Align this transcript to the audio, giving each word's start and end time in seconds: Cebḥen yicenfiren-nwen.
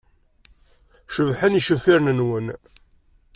Cebḥen 1.15 1.57
yicenfiren-nwen. 1.57 2.47